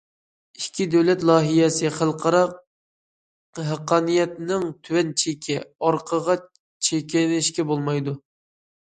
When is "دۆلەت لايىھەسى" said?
0.93-1.91